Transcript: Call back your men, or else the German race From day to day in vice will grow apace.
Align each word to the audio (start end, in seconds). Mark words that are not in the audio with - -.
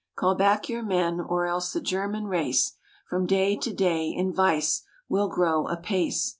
Call 0.15 0.33
back 0.33 0.67
your 0.67 0.81
men, 0.81 1.19
or 1.21 1.45
else 1.45 1.71
the 1.73 1.79
German 1.79 2.25
race 2.25 2.75
From 3.07 3.27
day 3.27 3.55
to 3.57 3.71
day 3.71 4.07
in 4.09 4.33
vice 4.33 4.81
will 5.07 5.27
grow 5.29 5.67
apace. 5.67 6.29